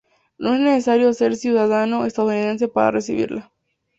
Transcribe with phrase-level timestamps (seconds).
[0.39, 3.51] No es necesario ser ciudadano estadounidense para recibirla.